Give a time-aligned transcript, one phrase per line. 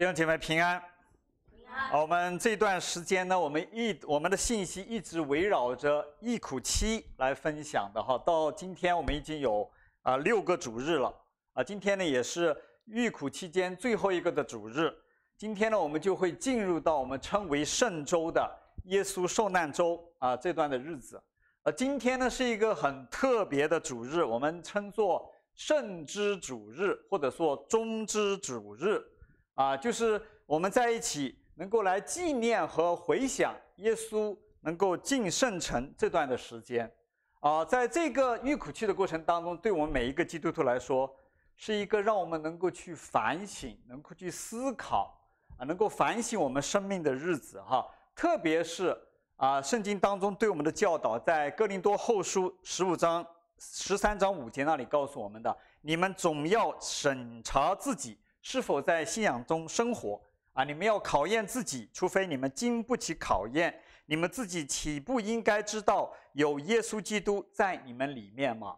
[0.00, 0.82] 弟兄姐妹平安。
[1.50, 2.00] 平安。
[2.00, 8.16] 我们这段时间呢，我们一我们的信息一直围绕着忆苦期来分享的哈。
[8.24, 11.14] 到今天我们已经有啊六个主日了
[11.52, 11.62] 啊。
[11.62, 14.90] 今天呢也是忆苦期间最后一个的主日。
[15.36, 18.50] 今天呢我们就会进入到我们称为圣周的
[18.84, 21.22] 耶稣受难周啊这段的日子。
[21.64, 28.98] 呃，今天呢是一个很特别的主日，我们称作圣之主日，或者说中之主日，
[29.54, 36.90] 啊，就是我们在一起能够来纪念和回想耶稣能够进圣城这段的时间，
[37.40, 41.14] 啊，在这个忆苦期的过程当中，对我们每一个基督徒来说，
[41.56, 45.18] 是一个让我们能够去反省、能够去思考
[45.58, 48.96] 啊，能够反省我们生命的日子，哈，特别是。
[49.40, 53.26] 啊，圣经当中对我们的教导，在哥林多后书十五章
[53.58, 60.20] 十三章五节那里告诉我们的：你们总要审查自己是否在信仰中生活
[60.52, 60.64] 啊！
[60.64, 68.76] 你们要考验自己，除非你们经不起考验，你们自己岂不应该知道有耶稣基督在你们里面吗？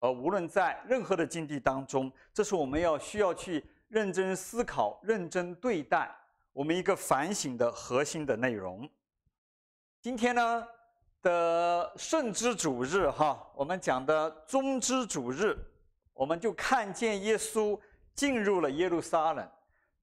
[0.00, 6.08] 而无论在任何的境地当中，这是我们要需要去认真思考、认真对待
[6.52, 8.88] 我们一个反省的核心的内容。
[10.00, 10.64] 今天呢
[11.20, 15.56] 的圣之主日哈，我们讲的宗之主日，
[16.14, 17.76] 我们就看见耶稣
[18.18, 19.48] 进入了耶路撒冷，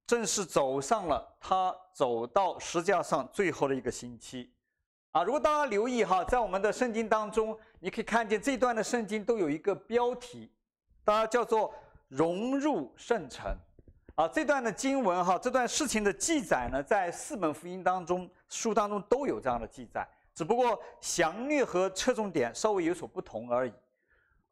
[0.07, 4.49] 正式走上了他走到十字架上最后的一个星期。
[5.11, 10.49] 啊，如果大家留意哈，在我们的圣经当中，你可以看见这段的圣经都有一个标题，
[11.03, 11.73] 大家叫做
[12.07, 13.53] “融入圣城”。
[14.15, 18.29] 啊，这段的经文哈，这段事情的记载呢，在四本福音当中。
[18.47, 23.73] 书当中都有这样的记载，只不过详略和侧重点稍微有所不同而已。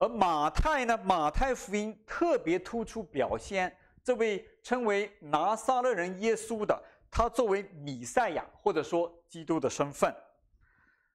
[0.04, 3.74] 而马太呢，马太福音特别突出表现
[4.04, 6.78] 这位称为拿撒勒人耶稣的，
[7.10, 10.14] 他作为弥赛亚或者说基督的身份。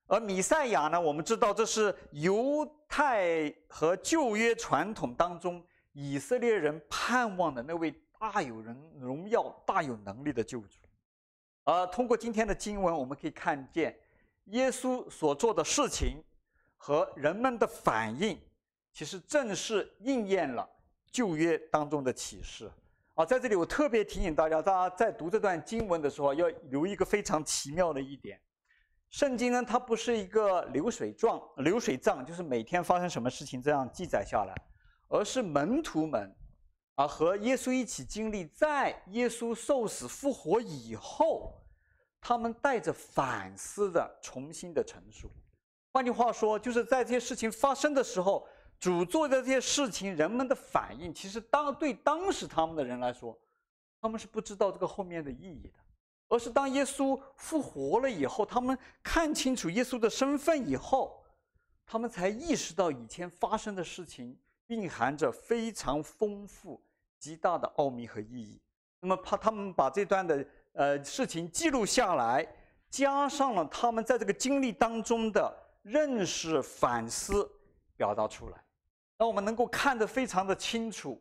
[0.06, 5.62] 而弥赛亚呢，我们知道这是犹太和旧约传统当中
[5.92, 10.78] 以色列人盼望的那位大有人荣耀、大有能力的救主。
[11.64, 13.94] 而通过今天的经文，我们可以看见
[14.46, 16.24] 耶稣所做的事情
[16.78, 18.40] 和人们的反应，
[18.92, 20.68] 其实正是应验了
[21.10, 22.70] 旧约当中的启示。
[23.14, 28.40] 啊，在这里我特别提醒大家，大家在读这段经文的时候要留一个非常奇妙的一点：
[29.10, 34.54] 圣经呢，它不是一个流水状，流水账就是每天发生什么事情这样记载下来，
[35.08, 36.34] 而是门徒们。
[36.94, 41.64] 啊，和耶稣一起经历，在耶稣受死复活以后，
[42.20, 45.30] 他们带着反思的重新的陈述。
[45.92, 48.48] 换句话说，就是在这些事情发生的时候，
[48.80, 53.38] 主做的这些事情，人们的反应，其实当对当时他们的人来说，
[54.00, 55.78] 他们是不知道这个后面的意义的，
[56.28, 61.24] 而是当耶稣复活了以后，他们看清楚耶稣的身份以后，
[61.84, 66.82] 他们才意识到以前发生的事情蕴含着非常丰富。
[67.20, 68.60] 极大的奥秘和意义。
[69.00, 72.46] 那么，怕他们把这段的呃事情记录下来，
[72.88, 75.52] 加上了他们在这个经历当中的
[75.82, 77.50] 认识、反思，
[77.96, 78.64] 表达出来，
[79.18, 81.20] 让我们能够看得非常的清楚，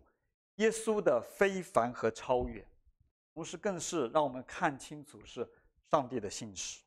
[0.56, 2.64] 耶稣的非凡和超越，
[3.34, 5.48] 同时更是让我们看清楚是
[5.90, 6.82] 上帝的信实。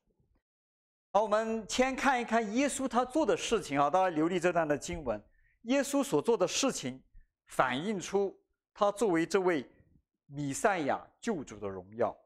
[1.12, 5.21] 好，我们先看一看耶稣他做的事情啊，大家留意这段的经文，
[5.62, 7.03] 耶稣所做的事情
[7.47, 8.34] 反映出。
[8.72, 9.69] 他作为这位
[10.27, 12.16] 弥赛亚救主的荣耀，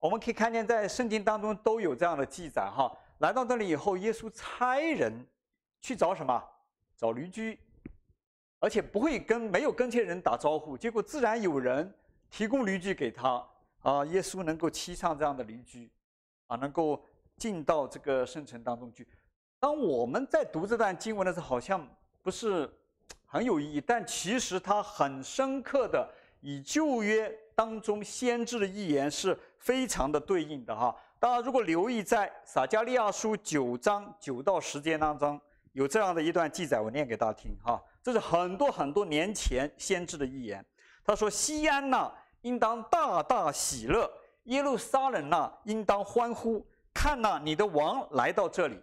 [0.00, 2.90] 我们可以看见在圣经当中都有这样的记载哈。
[3.18, 5.12] 来到这里以后，耶稣差人
[5.80, 6.42] 去找什么？
[6.96, 7.60] 找驴驹，
[8.62, 11.92] 而且不会跟没有跟这些人打招呼，结果自然有人
[12.30, 13.44] 提供驴駒给他
[13.82, 14.04] 啊。
[14.06, 15.90] 耶稣能够骑上这样的邻居
[16.46, 17.04] 啊，能够
[17.36, 19.04] 进到这个圣城当中去。
[19.58, 21.86] 当我们在读这段经文的时候，好像
[22.22, 22.70] 不是。
[23.24, 26.06] 很有意义，但其实它很深刻的
[26.42, 30.94] 以旧约当中先知的预言是非常的对应的哈。
[31.18, 35.40] 大家如果留意在撒迦利亚书九章九到十节当中
[35.72, 37.82] 有这样的一段记载，我念给大家听哈。
[38.02, 40.64] 这是很多很多年前先知的预言。
[41.04, 42.12] 他说：“西安呐，
[42.42, 44.08] 应当大大喜乐；
[44.44, 46.66] 耶路撒冷呐，应当欢呼。
[46.92, 48.78] 看呐，你的王来到这里，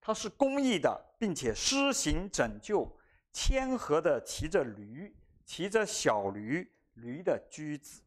[0.00, 2.90] 他是公义的，并且施行拯救。”
[3.32, 5.14] 谦和的骑着驴，
[5.44, 8.02] 骑着小驴，驴的驹子。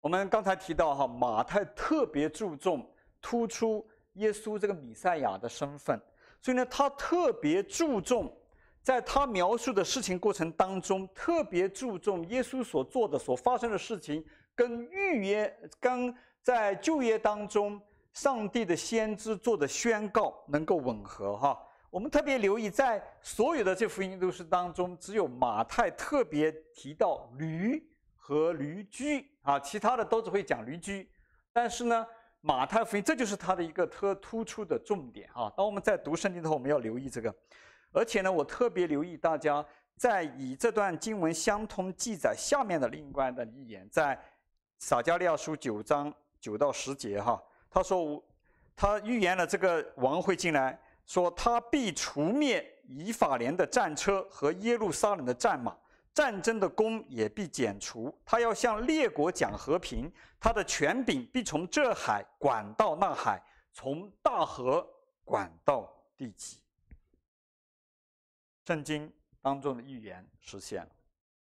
[0.00, 5.96] 我们刚才提到哈，马太特别注重突出耶稣这个弥赛亚的身份，
[6.42, 8.36] 所以呢，他特别注重
[8.82, 17.78] 在他描述的事情过程当中，特别注重耶稣所做的、所发生的事情跟预约、跟在旧约当中
[18.14, 21.58] 上帝的先知做的宣告能够吻合哈。
[21.90, 27.86] 我们特别留意，在所有的这福音都市当中，只有马太特别提到驴
[28.16, 31.10] 和驴驹啊，其他的都只会讲驴驹。
[31.52, 32.06] 但是呢，
[32.40, 35.52] 马太福音这就是它的一个特突出的重点啊。
[35.56, 37.34] 当我们在读圣经的时候，我们要留意这个。
[37.92, 39.64] 而且呢，我特别留意大家
[39.96, 44.18] 在以这段经文相通记载下面的另外的预言，在
[44.78, 48.22] 撒迦利亚书九章九到十节哈，他说
[48.76, 50.78] 他预言了这个王会进来。
[51.06, 55.74] 说他必除灭以法莲的战车和耶路撒冷的战马，
[56.12, 58.14] 战争的弓也必剪除。
[58.26, 63.42] 他要向列国讲和平，他的权柄必从这海管到那海，
[63.72, 64.86] 从大河
[65.24, 66.58] 管到地极。
[68.68, 69.10] 圣经
[69.40, 70.88] 当中的预言实现了。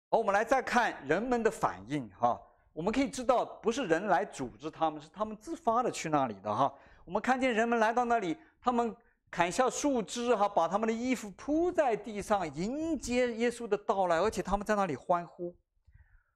[0.09, 2.41] 好我们来再看人们的反应，哈，
[2.73, 6.73] 我们可以知道，不是人来组织他们，是他们自发的去那里的，哈。
[7.05, 8.97] 我们看见人们来到那里，他们。
[9.31, 15.55] 砍下树枝，哈，把他们的衣服铺在地上，迎接耶稣的到来，而且他们在那里欢呼。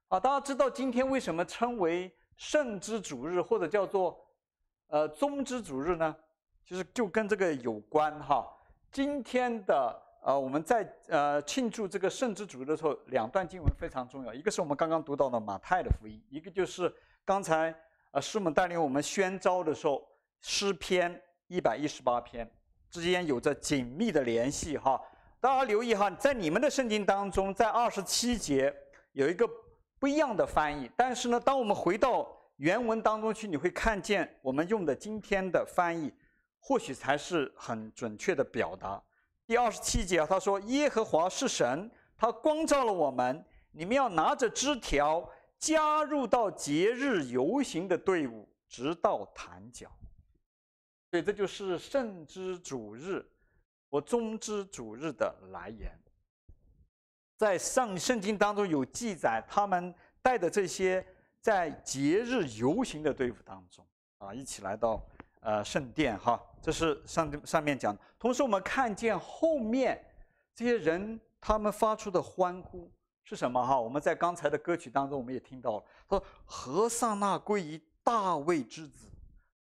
[0.09, 4.23] 啊，大家知道今天为什么称为圣之主日，或者叫做
[4.89, 6.15] 呃棕之主日呢？
[6.63, 8.47] 其实就跟这个有关哈。
[8.91, 16.93] 今天的呃我们在呃庆祝这个圣之主的时候，两段经文非常重要，一个是我们刚刚读到的马太的福音，一个就是
[17.25, 17.75] 刚才
[18.11, 20.01] 呃师母带领我们宣召的时候
[20.39, 22.49] 诗篇一百一十八篇。
[22.89, 25.01] 之间有着紧密的联系哈，
[25.41, 28.71] 大家留意哈，在你们的圣经当中，在二十七节
[29.13, 29.49] 有一个
[29.97, 36.13] 不一样的翻译，但是呢，当我们回到原文当中去，你会看见我们用的今天的翻译，
[36.59, 39.01] 或许才是很准确的表达。
[39.45, 45.29] 第二十七节啊，他说：“耶和华是神，他光照了我们，你们要拿着枝条
[45.59, 49.91] 加入到节日游行的队伍，直到坛角。”
[51.11, 53.23] 所以这就是圣之主日，
[53.89, 55.91] 我中之主日的来源。
[57.37, 61.05] 在上圣经当中有记载，他们带的这些
[61.41, 63.85] 在节日游行的队伍当中
[64.19, 65.05] 啊，一起来到
[65.43, 66.41] 呃圣殿哈。
[66.61, 67.95] 这是上上面讲。
[68.17, 70.01] 同时我们看见后面
[70.55, 72.89] 这些人他们发出的欢呼
[73.23, 73.79] 是什么哈？
[73.79, 79.07] 我们在刚才的歌曲当中我们也听到了，说和散那归于大卫之子。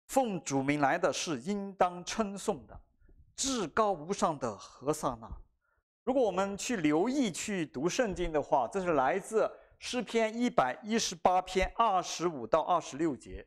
[0.07, 2.79] 奉主名来的是应当称颂的，
[3.35, 5.29] 至高无上的和散那。
[6.05, 13.45] 如果我们去留意去读圣经的话，这是来自诗篇一百一十八篇二十五到二十六节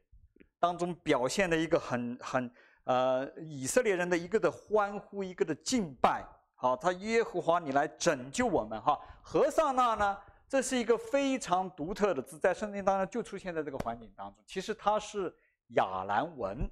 [0.60, 2.48] 当中表现的一个很很
[2.84, 6.24] 呃以色列人的一个的欢呼，一个的敬拜。
[6.54, 8.96] 好，他耶和华你来拯救我们哈。
[9.22, 10.18] 何尚那呢，
[10.48, 14.36] 这是一个非常独特的字，在圣经当中就出现在这个环境当中。
[14.46, 15.34] 其实它是。
[15.76, 16.68] 亚兰文，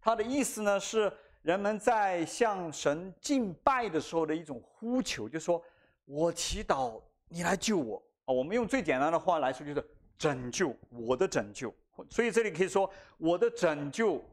[0.00, 5.62] 它的意思呢是人们在向神敬拜的时候的一种呼求，就说
[6.04, 8.34] 我祈祷你来救我啊。
[8.34, 9.88] 我们用最简单的话来说，就是
[10.18, 11.72] 拯救我的拯救。
[12.08, 14.24] 所以这里可以说，我的拯救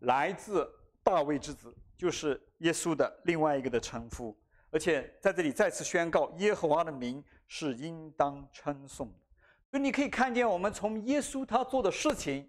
[0.00, 0.70] 来自
[1.02, 4.36] 大卫之子，就是耶稣的另外一个的称呼。
[4.70, 9.18] 而且在这里再次宣告，耶和华的名是应当称颂的。
[9.70, 12.48] 所以你可以看见，我们从耶稣他做的事情。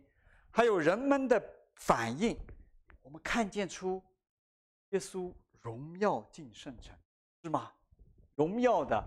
[0.51, 1.41] 还有人们的
[1.75, 2.35] 反应，
[3.03, 4.03] 我们看见出
[4.89, 6.93] 耶稣荣耀进圣城，
[7.43, 7.71] 是吗？
[8.33, 8.99] 荣耀的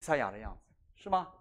[0.00, 1.32] 赛亚的样子，是吗？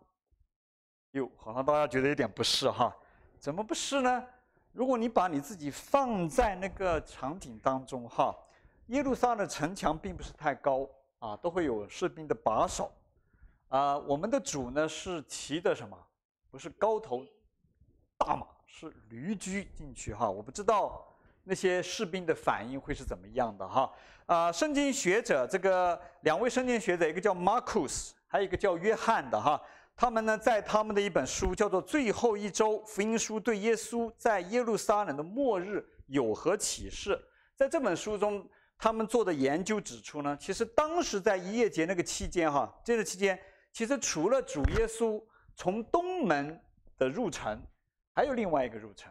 [1.11, 2.95] 哟，好像大家觉得有点不适哈？
[3.39, 4.23] 怎么不适呢？
[4.71, 8.35] 如果你把你自己放在那个场景当中哈，
[8.87, 10.87] 耶路撒冷城墙并不是太高
[11.19, 12.91] 啊，都会有士兵的把守
[13.69, 13.97] 啊。
[13.97, 15.97] 我们的主呢是骑的什么？
[16.49, 17.25] 不是高头
[18.17, 18.47] 大马。
[18.73, 21.05] 是驴驹进去哈，我不知道
[21.43, 23.91] 那些士兵的反应会是怎么样的哈。
[24.27, 29.61] 啊，圣经学者这个两位圣经学者，一个叫马库斯，还有一个叫约翰的哈，
[29.95, 37.15] 他们呢在他们的一本书叫做《最后一周福音书对耶稣在耶路撒冷的末日有何启示》。
[37.55, 43.39] 在这本书中，他们做的研究指出呢，其实当时在逾越节那个期间哈，这个期间
[43.71, 45.23] 其实除了主耶稣
[45.55, 46.59] 从东门
[46.97, 47.61] 的入城。
[48.13, 49.09] 还有另外一个入城，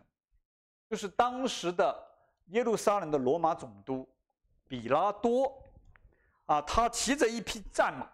[0.91, 1.99] 就是当时的
[2.49, 4.07] 耶路撒冷的罗马总督
[4.69, 5.51] 比拉多，
[6.45, 8.07] 啊，他骑着一匹战马，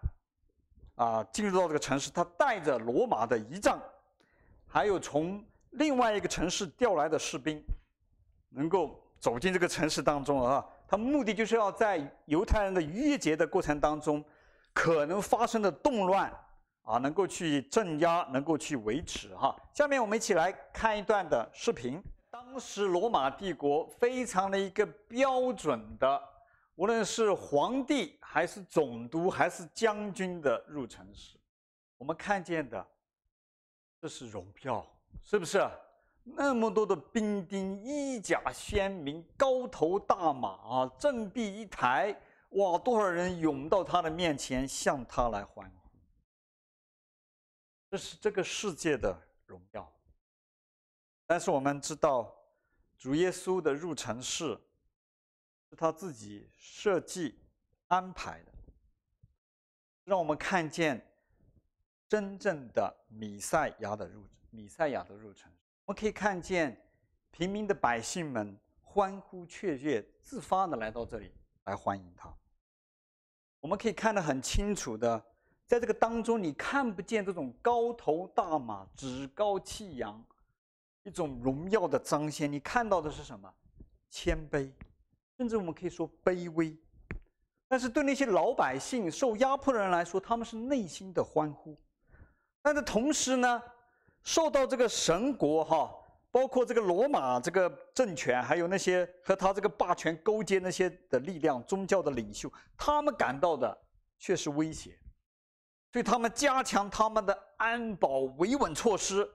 [0.97, 3.79] 啊，进入到这个城市，他带着罗马的仪仗，
[4.67, 7.63] 还有从另外一个城市调来的士兵，
[8.49, 14.25] 能够走进这个城市当中啊，他目的就是要在犹太人的逾越节的过程当中，
[14.73, 16.33] 可能发生的动乱，
[16.83, 19.55] 啊，能够去镇压，能够去维持哈。
[19.73, 22.03] 下面我们一起来看一段的视频。
[22.31, 26.23] 当时罗马帝国非常的一个标准的，
[26.77, 31.39] 无论是皇帝还是总督还是将军的入城时，
[31.97, 32.87] 我们看见的，
[34.01, 34.87] 这是荣耀，
[35.23, 35.69] 是不是？
[36.23, 42.15] 那么多的兵丁，衣甲鲜明，高头大马啊，振臂一抬，
[42.51, 45.89] 哇，多少人涌到他的面前，向他来欢呼。
[47.89, 49.17] 这是这个世界的
[49.47, 49.91] 荣耀，
[51.27, 52.37] 但是我们知道，
[52.99, 54.59] 主耶稣的入城式
[55.69, 57.39] 是他自己设计
[57.89, 58.53] 安排的，
[60.05, 61.05] 让我们看见
[62.09, 65.51] 真正的米赛亚的入米赛亚的入城。
[65.85, 66.81] 我们可以看见
[67.31, 71.33] 平民的百姓们欢呼雀跃，自发的来到这里
[71.65, 72.33] 来欢迎他。
[73.61, 75.25] 我们可以看得很清楚的。
[75.67, 80.25] 在这个当中，你看不见这种高头大马、趾高气扬，
[81.03, 82.51] 一种荣耀的彰显。
[82.51, 83.53] 你看到的是什么？
[84.09, 84.71] 谦卑，
[85.37, 86.77] 甚至我们可以说卑微。
[87.69, 91.77] 但是对那些老百姓、受压迫的人来说，他们是内心的欢呼。
[92.63, 93.63] 但是同时呢，
[94.23, 95.93] 受到这个神国哈，
[96.31, 103.77] 包括这个罗马这个政权，还有那些和他这个霸权勾结那些的力量、宗教的领袖，他们感到的
[104.19, 104.99] 却是威胁。
[105.91, 109.29] 对他们加强他们的安保维稳措施，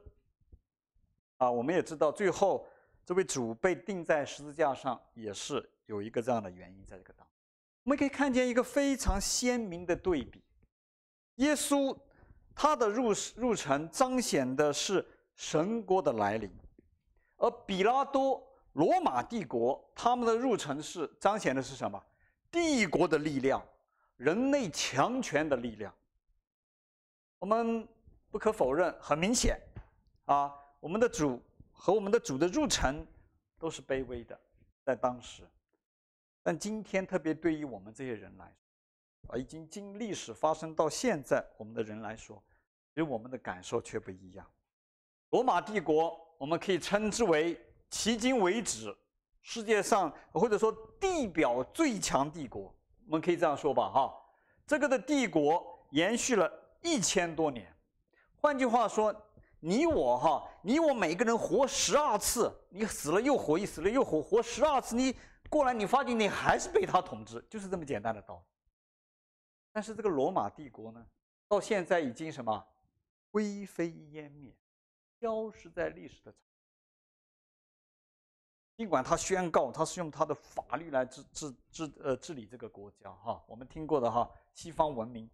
[1.38, 2.67] 啊，我们也知道，最后
[3.12, 7.34] 这位主被钉在十字架上，也是有一个这样的原因在这个当中。
[7.84, 10.41] 我们可以看见一个非常鲜明的对比：
[11.36, 11.94] 耶稣
[12.56, 16.50] 他的入入城彰显的是神国的来临，
[17.36, 18.41] 而比拉多
[18.75, 22.01] 罗马帝国他们的入城是彰显的是什么？
[22.50, 23.62] 帝国的力量，
[24.15, 25.94] 人类强权的力量。
[27.39, 27.86] 我们
[28.30, 29.60] 不可否认，很明显，
[30.27, 30.50] 啊，
[30.80, 31.41] 我们的主
[31.84, 33.04] 和我们的主的入城
[33.58, 34.40] 都是卑微的，
[34.84, 35.42] 在当时。
[36.44, 38.56] 但今天，特别对于我们这些人来
[39.24, 42.40] 说，啊，已经经历史发生到现在，我们的人来说，
[42.90, 44.46] 其实我们的感受却不一样。
[45.32, 47.60] 罗马帝国，我们可以称之为
[47.90, 48.96] 迄今为止
[49.42, 52.72] 世界上或者说地表最强帝国，
[53.08, 54.14] 我们可以这样说吧，哈，
[54.68, 56.48] 这个的帝国延续了。
[56.84, 57.76] 一千多年，
[58.36, 59.12] 换句话说，
[59.63, 65.15] 你我哈，你我每个人活十二次，你死了又活，一死了又活，活十二次，你
[65.50, 68.44] 过来，你发现你还是被他统治，就是这么简单的道理。
[69.72, 71.06] 但是这个罗马帝国呢，
[71.48, 72.65] 到现在已经什么，
[73.32, 74.51] 灰飞烟灭，
[75.20, 76.34] 消失在历史的。
[78.77, 85.30] 尽管他宣告他是用他的法律来治治治呃治理这个国家哈，我们听过的哈，西方文明。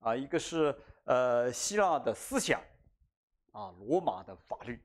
[0.00, 0.74] 啊，一个是
[1.04, 2.60] 呃希腊的思想，
[3.52, 4.80] 啊，罗马的法律，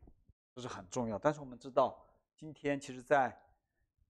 [0.56, 1.18] 这是很重要。
[1.20, 1.98] 但是我们知道，
[2.36, 3.36] 今天其实在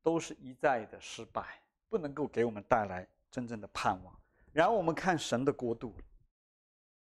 [0.01, 4.19] 都是一再的失败，不能够给我们带来真正的盼望。
[4.51, 5.93] 然后我们看神的国度，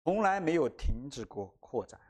[0.04, 2.00] 从来没有停止过扩展，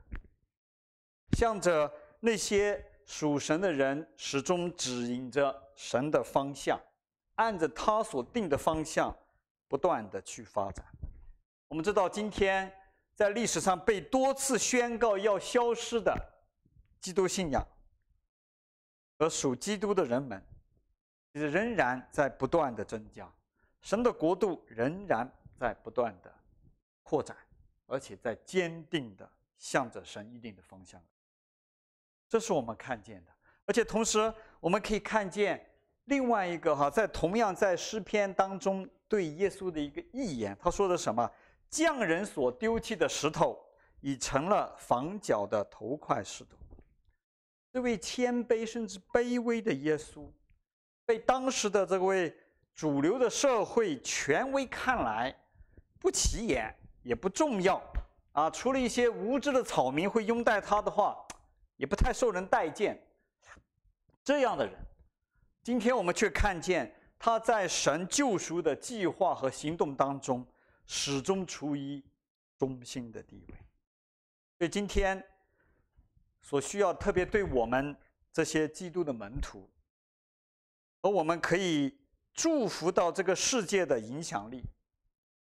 [1.36, 6.80] 向着那些属神的人，始终指引着神的方向，
[7.34, 9.12] 按着他所定的方向，
[9.66, 10.86] 不断的去发展。
[11.66, 12.72] 我们知道，今天
[13.14, 16.12] 在历史上被多次宣告要消失的
[17.00, 17.64] 基督信仰
[19.18, 20.44] 和属基督的人们，
[21.32, 23.32] 其实仍然在不断的增加，
[23.80, 26.34] 神的国度仍然在不断的
[27.04, 27.36] 扩展，
[27.86, 31.00] 而且在坚定的向着神一定的方向。
[32.28, 33.30] 这是我们看见的，
[33.64, 35.64] 而且同时我们可以看见
[36.06, 41.30] 另外一个哈，在同样在诗篇当中对耶稣的一个预言，他说的什么？
[41.70, 43.58] 匠人所丢弃的石头，
[44.00, 46.56] 已成了房角的头块石头。
[47.72, 50.30] 这位谦卑甚至卑微的耶稣，
[51.04, 52.32] 被当时的这位
[52.72, 55.34] 主流的社会权威看来
[55.98, 57.82] 不起眼，也不重要
[58.30, 58.48] 啊。
[58.48, 61.16] 除了一些无知的草民会拥戴他的话，
[61.76, 62.96] 也不太受人待见。
[64.22, 64.74] 这样的人，
[65.62, 70.46] 今天我们却看见他在神救赎的计划和行动当中。
[70.86, 72.02] 始终处于
[72.58, 73.54] 中心的地位，
[74.58, 75.24] 所以今天
[76.40, 77.96] 所需要特别对我们
[78.32, 79.70] 这些基督的门徒，
[81.00, 81.98] 而我们可以
[82.32, 84.62] 祝福到这个世界的影响力，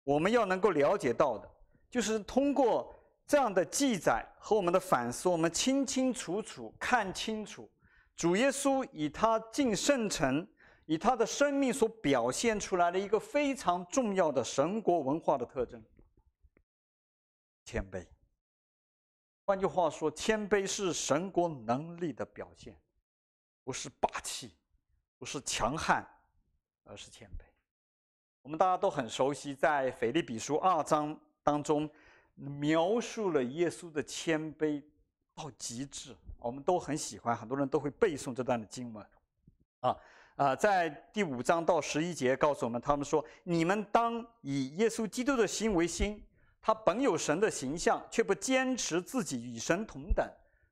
[0.05, 1.51] 我们要能够了解到的，
[1.91, 2.95] 就是通过
[3.27, 7.71] 这样的记载和我们的反思，我们清清楚楚看清楚
[8.17, 10.49] 主耶稣以他进圣城。
[10.89, 15.85] 以他的生命所表现出来的一个非常重要的神国文化的特征，
[17.63, 18.07] 谦卑。
[19.45, 22.75] 换句话说，谦卑是神国能力的表现，
[23.65, 24.51] 不是霸气，
[25.19, 26.03] 不是强悍，
[26.85, 27.43] 而是谦卑。
[28.41, 31.87] 我们大家都很熟悉，在腓立比书二章当中，
[32.35, 34.83] 描述了耶稣的谦卑
[35.35, 39.07] 到极致，我们都很喜欢，很多人都会背诵这段的经文。
[39.81, 39.95] 啊
[40.39, 46.25] 啊，在第五章到十一节告诉我们，他们说：“你们当以耶稣基督的心为心，
[46.63, 50.25] 他本有神的形象，却不坚持自己与神同等，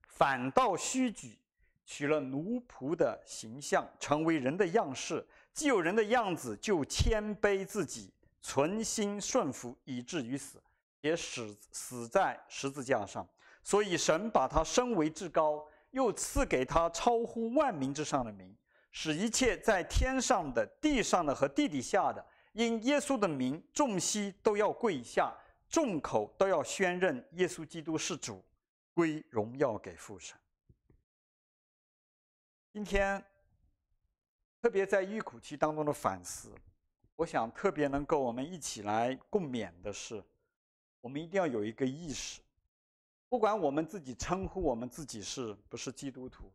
[0.06, 1.37] 反倒虚举，
[1.85, 10.62] 取了奴仆的形象，成为人的样式。”既有人的样子，就谦卑自己，存心顺服，以至于死，
[11.00, 13.26] 也死死在十字架上。
[13.64, 18.54] 所以神把他升为至高，又赐给他超乎万民之上的名，
[18.99, 25.37] 使一切在天上的、地上的和地底下的，因耶稣的名，众膝都要跪下，
[25.69, 28.43] 众口都要宣认耶稣基督是主，
[28.95, 30.35] 归荣耀给父神。
[32.73, 33.23] 今天。
[34.62, 36.50] 特别在预苦期当中的反思，
[37.15, 40.21] 我想特别能够我们一起来共勉的是，
[41.00, 42.41] 我们一定要有一个意识，
[43.29, 46.50] 不管我们自己称呼我们自己是不是基督徒，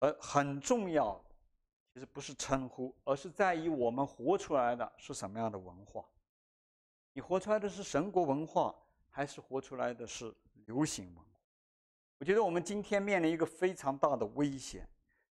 [0.00, 1.22] 而很重要，
[1.94, 6.04] 其实不是称呼，而是在于我们活出来的是什么样的文化。
[7.12, 8.74] 你活出来的是神国文化，
[9.08, 10.34] 还是活出来的是
[10.66, 11.38] 流行文化？
[12.18, 14.84] 我觉得我们今天面临一个非常大的危险。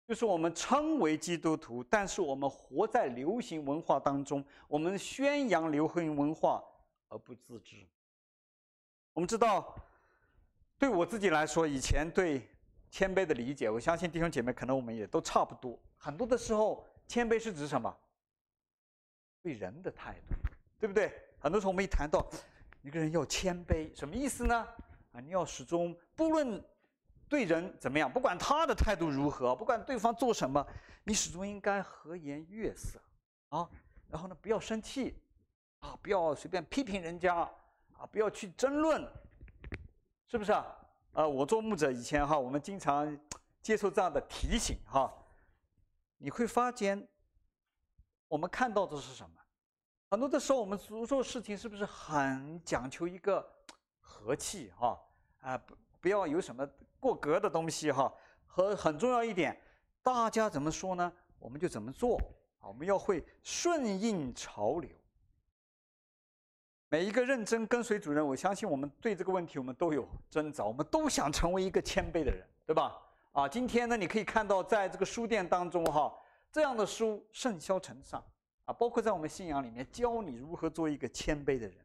[0.08, 6.64] 就是我们称为基督徒，但是我们活在流行文化当中，我们宣扬流行文化
[7.10, 7.86] 而不自知。
[9.12, 9.76] 我们知道，
[10.78, 12.48] 对我自己来说，以前对
[12.90, 15.78] 谦卑的理解，我相信弟兄姐妹可能我们也都差不多。
[16.04, 17.96] 很多的时候，谦卑是指什么？
[19.42, 20.36] 对人的态度，
[20.78, 21.10] 对不对？
[21.40, 22.30] 很多时候我们一谈到
[22.82, 24.68] 一个人要谦卑，什么意思呢？
[25.14, 26.62] 啊，你要始终不论。
[27.30, 28.12] 对人怎么样？
[28.12, 30.64] 不管他的态度如何，不管对方做什么，
[31.04, 33.02] 你始终应该和颜悦色
[33.50, 33.68] 啊。
[34.08, 35.18] 然后呢，不要生气
[35.80, 37.34] 啊，不要随便批评人家
[37.98, 39.02] 啊，不要去争论，
[40.28, 40.78] 是不是啊？
[41.14, 43.18] 呃，我做牧者以前哈，我们经常
[43.64, 45.12] 接受这样的提醒哈。
[46.24, 47.06] 你会发现，
[48.30, 49.36] 我们看到的是什么？
[50.10, 53.46] 很多的时候，我们做做事情是不是很讲求一个
[54.00, 54.98] 和气哈？
[55.42, 56.66] 啊，不不要有什么。
[56.98, 58.10] 过格的东西哈，
[58.46, 59.62] 和很重要一点，
[60.02, 61.12] 大家怎么说呢？
[61.38, 62.18] 我们就怎么做。
[62.62, 64.90] 我们要会顺应潮流。
[66.88, 72.98] 每一个认真跟随主人，我相信我们对这个问题我们都有挣扎，我们都想成为一个谦卑的人，对吧？
[73.34, 76.16] 啊，今天呢，你可以看到在这个书店当中哈，
[76.52, 78.24] 这样的书甚嚣尘上
[78.66, 81.76] 啊，包括在我们信仰里面教你如何做一个谦卑的人，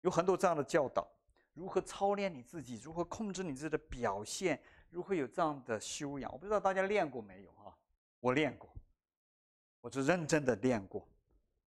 [0.00, 1.08] 有很多这样的教导。
[1.52, 2.80] 如何操练你自己？
[2.82, 4.60] 如何控制你自己的表现？
[4.90, 6.32] 如何有这样的修养？
[6.32, 7.70] 我不知道大家练过没有啊？
[8.18, 8.68] 我练过，
[9.80, 11.06] 我是认真的练过。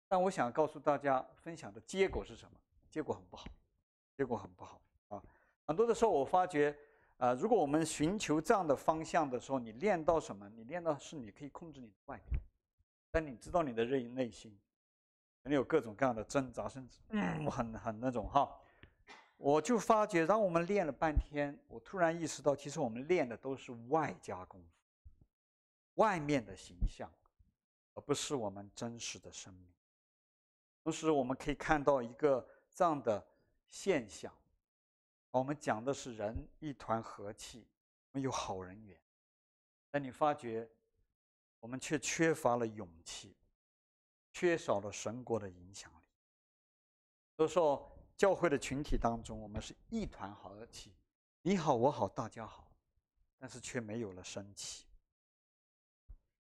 [0.08, 2.58] 但我想告诉大家，分享的结果是什么？
[2.89, 3.46] 结果很不好，
[4.15, 5.24] 结果很不好啊！
[5.67, 6.76] 很多的时候，我发觉，
[7.18, 10.48] 啊、呃，如果我们寻求这样的方向的时候，你练到什么？
[10.50, 12.40] 你练到是你可以控制你的外表，
[13.10, 14.56] 但你知道你的内内心，
[15.42, 18.56] 可能有各种各样的挣扎，甚至嗯，很很那种哈。
[19.38, 24.68] 我就发觉，当我们练了半天，我突然意识到，其实我们练的都是外加功夫，
[25.96, 27.12] 外面的形象，
[27.94, 29.68] 而不是我们真实的生命。
[30.84, 33.24] 同时，我们可以看到一个这样的
[33.68, 34.34] 现象：
[35.38, 37.67] 我们讲的是人一团和气，
[38.12, 39.00] 没有好人缘，
[39.91, 40.69] 但你发觉，
[41.60, 43.36] 我们却缺乏了勇气，
[44.32, 46.06] 缺少了神国的影响力。
[47.36, 47.91] 都说。
[48.17, 50.91] 教会的群体当中，我们是一团和气，
[51.43, 52.67] 你好我好大家好，
[53.38, 54.88] 但是却没有了生气。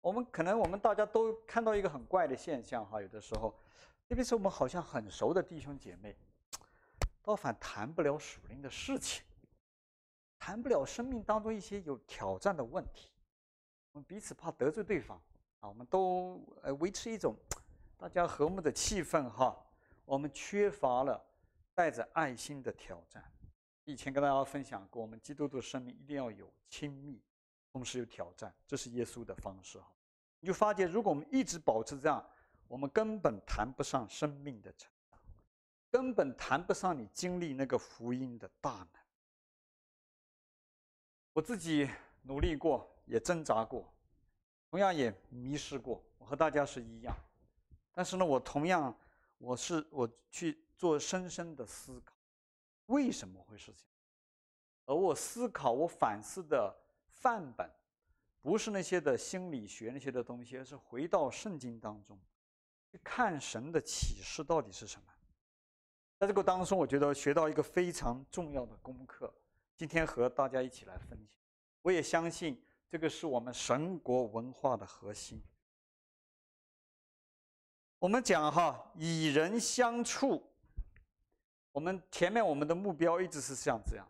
[0.00, 3.50] 我们可能我们大家都看到一个很怪的现象哈，有的时候，
[4.08, 6.16] 特别是我们好像很熟的弟兄姐妹，
[7.26, 9.24] 倒反谈不了属灵的事情，
[10.38, 13.10] 谈不了生命当中一些有挑战的问题，
[13.90, 15.20] 我们彼此怕得罪对方
[15.58, 17.34] 啊，我们都呃维持一种
[17.98, 19.60] 大家和睦的气氛哈，
[20.04, 21.20] 我们缺乏了。
[21.74, 23.22] 带着爱心的挑战，
[23.84, 27.20] 以前跟大家分享过，我们基督徒生命一定要有亲密，
[27.70, 29.86] 同时有挑战，这是耶稣的方式哈。
[30.40, 32.26] 你就发觉，如果我们一直保持这样，
[32.66, 34.90] 我们根本谈不上生命的成，
[35.96, 38.88] 根本谈不上你经历那个福音的大能。
[41.32, 41.88] 我自己
[42.20, 43.90] 努力过，也挣扎过，
[44.68, 47.16] 同样也迷失过，我和大家是一样。
[47.92, 48.94] 但是呢，我同样，
[49.38, 50.62] 我是我去。
[50.76, 52.14] 做深深的思考，
[52.84, 53.90] 为什么会是这样？
[54.84, 57.66] 而我思考、我反思的范本，
[58.42, 62.20] 不是那些的心理学那些的东西，而是回到圣经当中，
[62.90, 65.06] 去看神的启示到底是什么。
[66.18, 69.32] 在这个当中，我觉得学到一个非常重要的功课，
[69.76, 71.38] 今天和大家一起来分享。
[71.82, 75.42] 我也相信这个是我们神国文化的核心。
[77.98, 80.42] 我们讲哈，以人相处，
[81.70, 84.08] 我们前面我们的目标一直是像这样。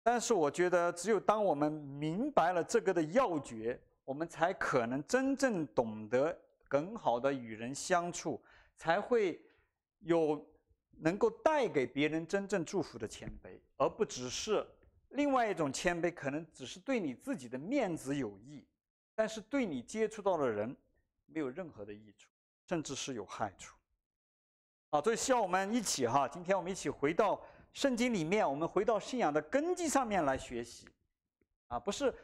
[0.00, 6.36] 但是我觉得，只有当我们明白了这个的要诀，我们才可能真正懂得
[6.68, 8.40] 更好的与人相处，
[8.76, 9.40] 才会
[10.00, 10.44] 有
[11.02, 14.64] 能够带给别人真正祝福的谦卑，而不只是
[15.10, 18.64] 另外一种谦卑，可能只是对你自己的面子有益，
[19.14, 20.76] 但是对你接触到的人
[21.26, 22.30] 没有任何的益处，
[22.68, 23.76] 甚至是有害处。
[24.90, 27.40] 好，所以希望我们一起哈，今天我们一起回到。
[27.74, 30.86] 圣经里面，我们回到信仰的根基上面来学习，
[31.68, 32.14] 啊，不是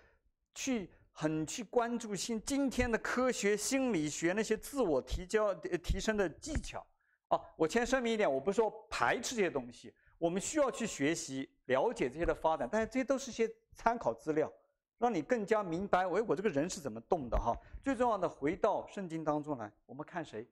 [0.55, 6.87] 去很去关注新今天的科学心理学那些自我提交提升的技巧。
[7.29, 14.51] 哦，我先声明一点，我不是说排斥这些东西，我们需要去学习了解这些的发展，但是这些都是些参考资料，
[14.97, 17.55] 让你更加明白，喂，我这个人是怎么动的哈。
[17.85, 20.47] 最重要的，回到圣经当中来，我们看谁？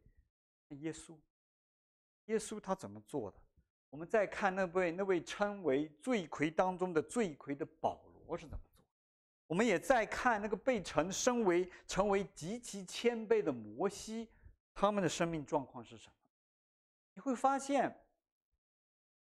[0.69, 1.15] 耶稣，
[2.27, 3.39] 耶稣他怎么做的？
[3.89, 8.85] 我们再看那位那位称为罪魁当中的罪魁的保罗是怎么做，
[9.47, 14.29] 我们也再看那个被称身为成为极其谦卑的摩西，
[14.75, 16.13] 他们的生命状况是什么？
[17.17, 17.93] 你会发现，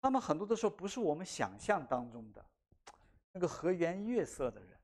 [0.02, 2.44] 他们很多的时候不是我们想象当中的
[3.34, 4.80] 那个和颜悦色的人，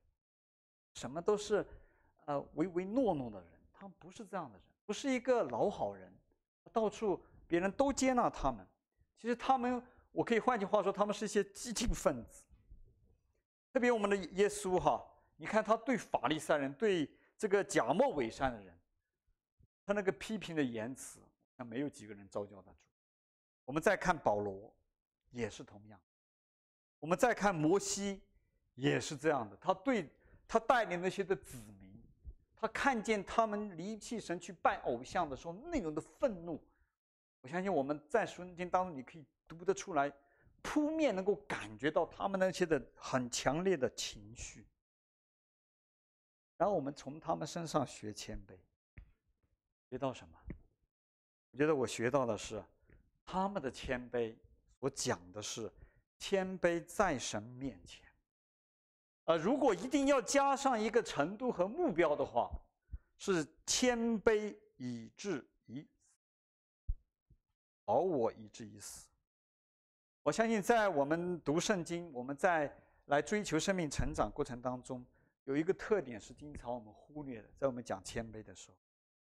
[0.92, 1.66] 什么都是
[2.26, 6.12] 呃唯唯诺诺的人，他们不是这样的人，不是一个老好人，
[6.70, 8.64] 到处别人都接纳他们。
[9.16, 12.44] 其实他们，我可以换句话说，他们是一些激进分子。
[13.72, 15.02] 特别我们的耶稣哈，
[15.36, 18.78] 你看他对法利赛人、对这个假冒伪善的人，
[19.86, 21.20] 他那个批评的言辞，
[21.56, 22.87] 那没有几个人招架得住。
[23.68, 24.74] 我们再看保罗，
[25.28, 26.00] 也是同样。
[27.00, 28.22] 我们再看摩西，
[28.74, 29.54] 也是这样的。
[29.58, 30.08] 他对
[30.48, 32.02] 他带领那些的子民，
[32.56, 36.58] 他看见他们离弃神去拜偶像的时候，那种的愤怒。
[37.42, 40.10] 我相信我们在圣经当中，你可以读得出来，
[40.62, 44.66] 扑面能够感觉到他们那些的很强烈的情绪。
[46.56, 48.56] 然后我们从他们身上学谦卑，
[49.90, 50.38] 学到什么？
[51.50, 52.64] 我觉得我学到的是，
[53.30, 54.34] 他们的谦卑，
[54.78, 55.70] 我讲的是
[56.18, 58.02] 谦卑在神面前。
[59.24, 62.50] 呃，如果一定要加上一个程度和目标的话，
[63.18, 65.86] 是谦卑以至于。
[67.84, 69.06] 保我以至于死。
[70.22, 72.74] 我相信，在我们读圣经，我们在
[73.06, 75.04] 来追求生命成长过程当中，
[75.44, 78.76] 有一个特点是经常我们忽略的，在我们讲谦卑的时候，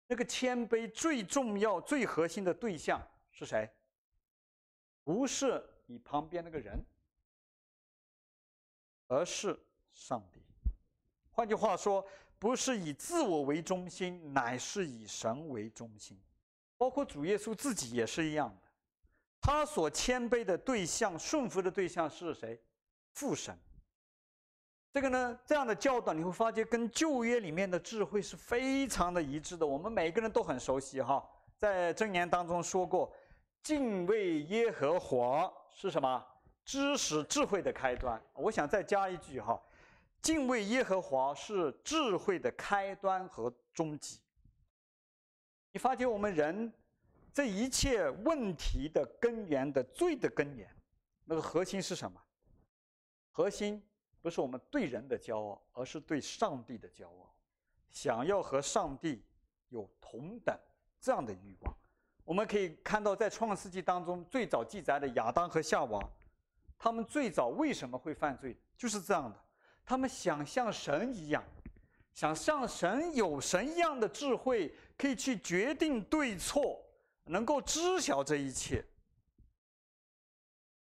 [0.06, 3.66] 那个谦卑最重要、最核心的对象是谁？
[5.06, 6.84] 不是你旁边那个人，
[9.06, 9.56] 而是
[9.92, 10.42] 上帝。
[11.30, 12.04] 换句话说，
[12.40, 16.20] 不是以自我为中心，乃是以神为中心。
[16.76, 18.68] 包括主耶稣自己也是一样的，
[19.40, 22.60] 他所谦卑的对象、顺服的对象是谁？
[23.12, 23.56] 父神。
[24.90, 29.64] 这个呢，这样的教导你会发现跟旧约里面的智慧是非常的一致的。
[29.64, 31.24] 我们每个人都很熟悉哈，
[31.56, 33.14] 在箴言当中说过，
[33.66, 36.24] 敬畏耶和华是什么？
[36.64, 38.22] 知识智慧的开端。
[38.32, 39.60] 我想再加一句哈，
[40.22, 44.20] 敬畏耶和华是智慧的开端和终极。
[45.72, 46.72] 你发觉我们人
[47.34, 50.70] 这一切问题的根源的罪的根源，
[51.24, 52.22] 那个核心是什么？
[53.32, 53.84] 核心
[54.22, 57.34] 不是我们对人的骄傲，而是对上帝的骄傲，
[57.90, 59.24] 想要和上帝
[59.70, 60.56] 有同等
[61.00, 61.76] 这样的欲望。
[62.26, 65.98] 我们可以看到，在创世纪当中最早记载的亚当和夏娃，
[66.76, 68.54] 他们最早为什么会犯罪？
[68.76, 69.40] 就是这样的，
[69.84, 71.42] 他们想像神一样。
[72.12, 76.82] 想像神有神一样的智慧，可以去决定对错，
[77.26, 78.84] 能够知晓这一切。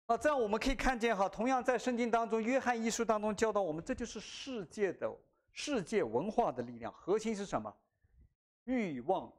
[0.06, 5.14] 啊，这样我们可以看见哈，同样在圣经当中，约翰一书当中教导我们，这就是世界的
[5.52, 7.72] 世界文化的力量，核心是什么？
[8.64, 9.30] 欲望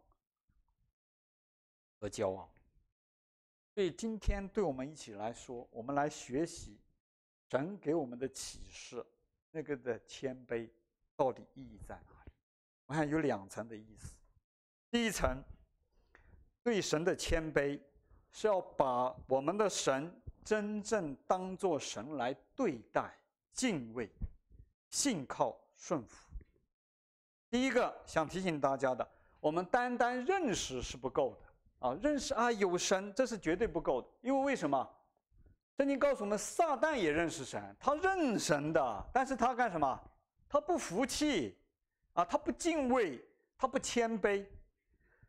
[1.99, 2.49] 和骄傲。
[3.73, 6.79] 所以今天对我们一起来说，我们来学习
[7.49, 9.05] 神给我们的启示，
[9.51, 10.69] 那个的谦卑。
[11.15, 12.31] 到底意义在哪里？
[12.86, 14.15] 我看有两层的意思。
[14.91, 15.43] 第一层，
[16.62, 17.81] 对神的谦卑，
[18.31, 23.12] 是要把我们的神真正当作神来对待、
[23.51, 24.07] 敬畏、
[24.91, 26.29] 信靠、顺服。
[27.49, 31.46] 第一个想提醒大家的，我们单单认识是不够的
[31.79, 31.93] 啊！
[32.01, 34.07] 认识啊有神，这是绝对不够的。
[34.21, 34.87] 因为为什么？
[35.77, 39.99] 圣经告诉我们，撒旦也认识神，他认神的，但是他干什么？
[40.49, 41.55] 他不服气
[42.13, 43.23] 啊，他不敬畏，
[43.57, 44.45] 他不谦卑。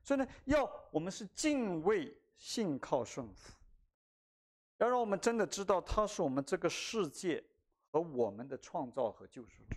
[0.03, 3.53] 所以呢，要我们是敬畏、信靠、顺服，
[4.79, 7.45] 要让我们真的知道他是我们这个世界
[7.91, 9.77] 和我们的创造和救赎主，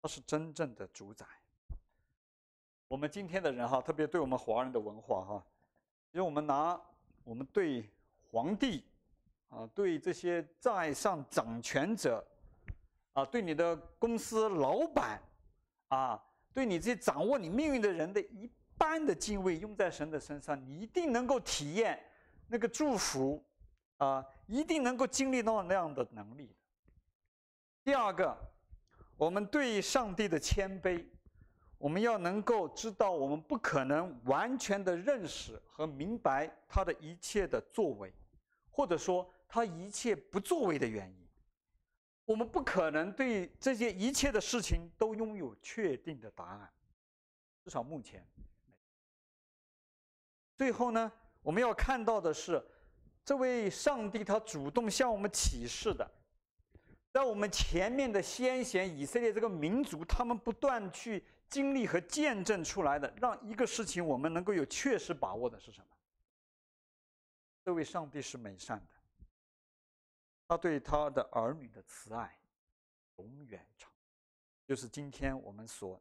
[0.00, 1.26] 他是真正的主宰。
[2.86, 5.44] 我们今天的人哈，特别对我们华人的文化哈，
[6.16, 6.80] 因为我们拿
[7.24, 7.86] 我们对
[8.30, 8.82] 皇帝
[9.50, 12.26] 啊，对这些在上掌权者
[13.12, 15.20] 啊，对你的公司老板
[15.88, 16.18] 啊，
[16.54, 22.02] 对你这些掌握你命运的人的一般的敬畏，用在神的身上，你一定能够体验
[22.48, 23.44] 那个祝福
[23.98, 26.50] 啊，一定能够经历到那样的能力。
[27.84, 28.34] 第二个，
[29.18, 31.04] 我们对上帝的谦卑。
[31.78, 38.10] 我们要能够知道，我们不可能完全的认识和明白他的一切的作为，
[38.70, 41.28] 或者说他一切不作为的原因。
[42.24, 46.72] 我们不可能对这些一切的事情都拥有确定的答案，
[47.62, 48.26] 至少目前。
[50.56, 51.12] 最后呢，
[51.42, 52.60] 我们要看到的是，
[53.22, 56.10] 这位上帝他主动向我们启示的，
[57.12, 61.22] 在我们前面的先贤以色列这个民族，他们不断去。
[61.48, 65.86] 经历和见证出来的，让一个事情我们能够有确实把握的是什么？
[67.64, 69.26] 这位上帝是美善的，
[70.46, 72.38] 他对他的儿女的慈爱
[73.16, 73.90] 永远长，
[74.66, 76.00] 就是今天我们所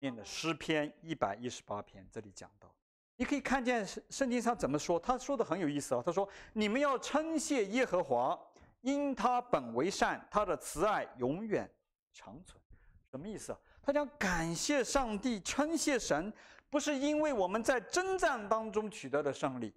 [0.00, 2.74] 念的诗篇一百一十八篇这里讲到。
[3.16, 6.02] 你可以看见圣圣经上怎么说，他说的很有意思啊。
[6.04, 8.38] 他说：“你们要称谢耶和华，
[8.80, 11.68] 因他本为善，他的慈爱永远
[12.12, 12.62] 长存。”
[13.10, 13.58] 什么意思啊？
[13.88, 16.30] 他讲感谢上帝，称谢神，
[16.68, 19.72] 不是因为我们在征战当中取得的胜利，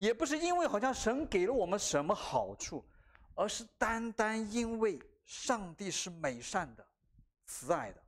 [0.00, 2.84] 也不是因为好像神给了我们什么好处，
[3.36, 6.84] 而是单单因为上帝是美善的、
[7.46, 8.02] 慈爱的，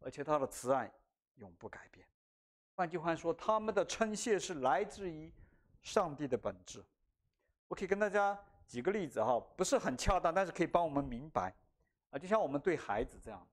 [0.00, 0.92] 而且他的慈爱
[1.36, 2.04] 永不改变。
[2.74, 5.32] 换句话说，他们的称谢是来自于
[5.80, 6.84] 上帝的本质。
[7.68, 11.54] 我可以跟大家举个例子哈，不是很恰当，但是可以帮我们明白
[12.10, 13.46] 啊，就像我们对孩子这样。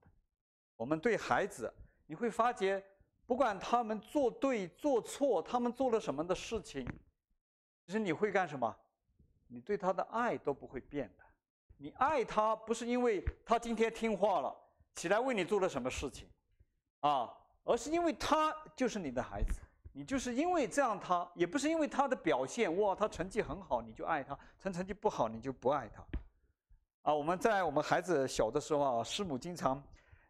[0.76, 1.72] 我们对孩子，
[2.06, 2.84] 你会发觉，
[3.26, 6.84] 不管他们做对做错，他们做了什么的事情，
[7.86, 8.74] 其实你会干什么？
[9.46, 11.24] 你对他的爱都不会变的。
[11.76, 14.54] 你爱他，不是因为他今天听话了，
[14.94, 16.28] 起来为你做了什么事情，
[17.00, 17.32] 啊，
[17.62, 19.60] 而是因为他就是你的孩子，
[19.92, 26.02] 你就是因为这样他，也不是因为他的表现，哇，他成绩很好你就爱他，成成绩不好你就不爱他。
[27.02, 29.82] 啊，我们在我们孩子小的时候啊，师母经常。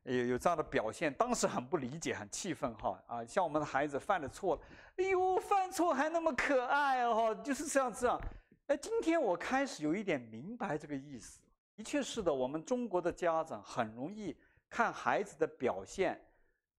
[0.04, 3.24] 有有这样的表现，当时很不理解，很气愤哈啊！
[3.24, 4.62] 像我们的孩子犯了错了，
[4.96, 8.20] 哎呦，犯错还那么可爱哦，就是这样子啊。
[8.66, 11.40] 哎，今天我开始有一点明白这个意思。
[11.74, 14.36] 的确是的，我们中国的家长很容易
[14.68, 16.20] 看孩子的表现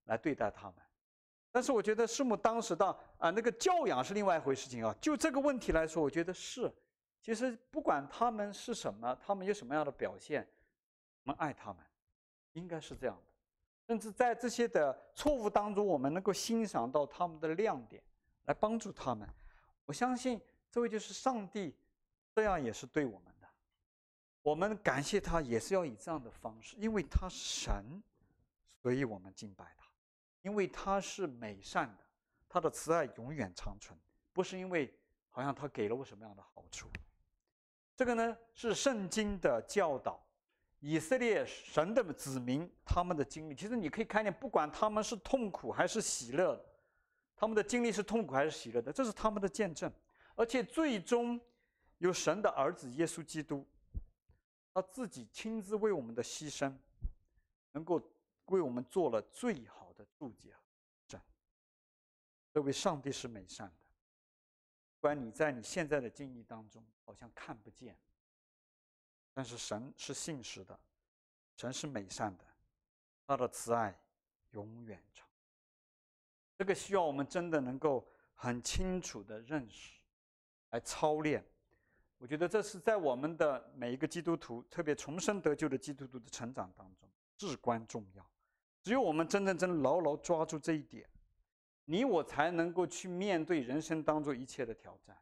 [0.05, 0.75] 来对待他们。
[1.51, 2.85] 但是我觉得师母当时的
[3.17, 4.95] 啊那个教养是另外一回事情啊。
[5.01, 6.71] 就这个问题来说，我觉得是，
[7.21, 10.47] 其实不管他们是什么，他们有什么样的表现，
[11.23, 11.83] 我们爱他们。
[12.55, 13.23] 应该是这样的，
[13.87, 18.01] 甚至在这些的错误当中，我们能够欣赏到他们的亮点，
[18.45, 19.29] 来帮助他们。
[19.85, 20.41] 我相信
[20.71, 21.75] 这位就是上帝，
[22.33, 23.47] 这样也是对我们的。
[24.41, 28.01] 我们感谢他，也是要以这样的方式，因为他是神，
[28.81, 29.85] 所以我们敬拜他；
[30.41, 32.03] 因为他是美善的，
[32.47, 33.99] 他的慈爱永远长存，
[34.31, 34.97] 不是因为
[35.29, 36.87] 好像他给了我什么样的好处。
[37.97, 40.24] 这个呢，是圣经的教导。
[40.79, 46.63] 以色列神的子民，他们的经历，其实你可以看见，不管他们是痛苦还是喜乐，
[47.35, 49.91] 他们的经历是痛苦还是喜乐的，这是他们的见证。
[50.35, 51.39] 而且最终，
[51.97, 53.65] 有神的儿子耶稣基督，
[54.73, 56.73] 他自己亲自为我们的牺牲，
[57.71, 58.01] 能够
[58.45, 60.53] 为我们做了最好的注解。
[62.53, 63.73] 这位上帝是美善的，
[64.95, 67.97] 不管你在你现在的经历当中好像看不见。
[69.35, 70.79] 但是神是信实的，
[71.57, 72.45] 神是美善的，
[73.27, 73.95] 他的慈爱
[74.51, 75.27] 永远长。
[76.57, 79.99] 这个需要我们真的能够很清楚的认识，
[80.69, 81.45] 来操练。
[82.17, 88.25] 我觉得这是在我们的每一个基督徒，特别重生得救的基督徒的成长当中至关重要。
[88.81, 91.05] 只有我们真正真牢牢抓住这一点，
[91.83, 95.17] 你我才能够去面对人生当中一切的挑战。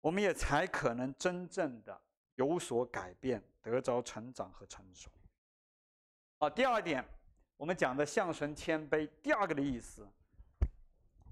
[0.00, 2.00] 我们也才可能真正的
[2.36, 5.10] 有所改变，得着成长和成熟。
[6.38, 7.04] 好，第二点，
[7.56, 10.06] 我们讲的向神谦卑，第二个的意思，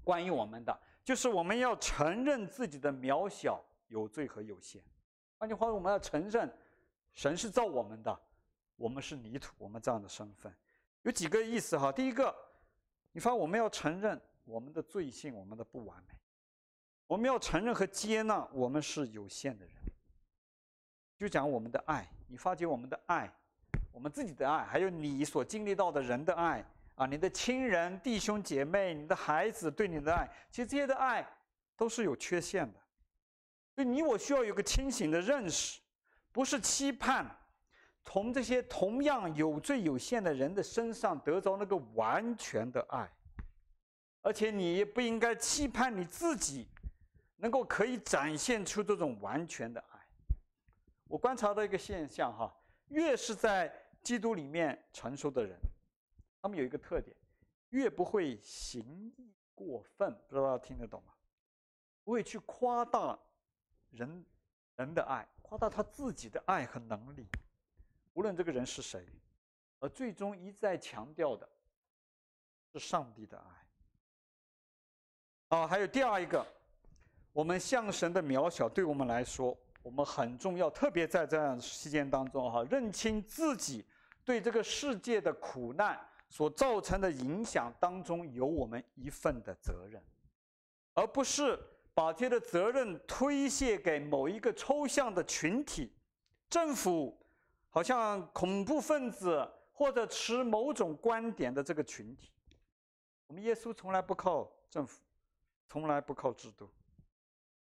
[0.03, 4.83] 关于我们的，就是我们要承认自己的渺小、有罪和有限。
[5.37, 6.51] 换句话说，我们要承认，
[7.13, 8.19] 神是造我们的，
[8.75, 10.51] 我们是泥土，我们这样的身份，
[11.03, 11.91] 有几个意思哈。
[11.91, 12.35] 第一个，
[13.11, 16.15] 你发现我们要承认我们的罪性，我们的不完美，
[17.05, 19.75] 我们要承认和接纳我们是有限的人。
[21.17, 23.31] 就讲我们的爱，你发觉我们的爱，
[23.91, 26.63] 我们自己的爱，还有你所经历到的人的爱
[26.95, 31.25] 啊，你的亲人、弟兄姐妹、你的孩子对你的爱，其实这些的爱
[31.77, 32.79] 都是有缺陷的。
[33.73, 35.79] 所以你我需要有个清醒的认识，
[36.31, 37.25] 不是期盼
[38.03, 43.09] 从这些同样有罪有限的人的身上得着那个完全的爱，
[44.21, 46.67] 而且你不应该期盼你自己
[47.37, 49.83] 能够可以展现出这种完全的。
[51.07, 52.53] 我观察到一个现象哈，
[52.87, 55.57] 越是在基督里面成熟的人，
[56.41, 57.15] 他们有一个特点，
[57.69, 61.13] 越不会行义过分，不知道听得懂吗？
[62.03, 63.17] 不会去夸大。
[63.91, 64.25] 人
[64.75, 67.25] 人的爱，夸大他自己的爱和能力，
[68.11, 69.07] 无论这个人是谁，
[69.79, 71.47] 而最终一再强调的
[72.73, 75.57] 是上帝的爱。
[75.57, 76.45] 啊，还有第二一个，
[77.31, 83.85] 我们向神的渺小，对我们来说，我们很重要，特别在这样期间当中哈，认清自己
[84.23, 85.95] 对这个世界的苦难
[86.27, 90.01] 所造成的影响当中，有我们一份的责任，
[90.95, 91.59] 而不是。
[91.93, 95.93] 把这的责任推卸给某一个抽象的群体，
[96.49, 97.17] 政府，
[97.69, 102.33] 好像恐怖分子或者持某种观点的这个群体。
[103.27, 105.01] 我们耶稣从来不靠政府，
[105.69, 106.69] 从来不靠制度。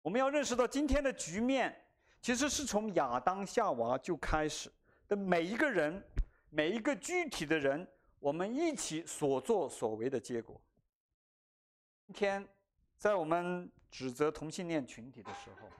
[0.02, 1.85] 我们要认识到今天的局面，
[2.26, 4.68] 其实是从亚当夏娃就开始
[5.06, 6.02] 的每一个人，
[6.50, 7.86] 每一个具体的人，
[8.18, 10.60] 我们一起所作所为的结果。
[12.04, 12.44] 今天，
[12.98, 13.70] 在我们。
[13.88, 15.70] 指责同性恋群体的时候，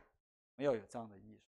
[0.55, 1.51] 没有有这样的意识。